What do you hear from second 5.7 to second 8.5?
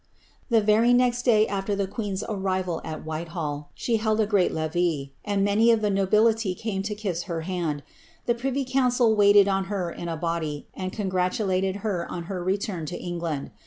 the nobility came to kiss her hand; the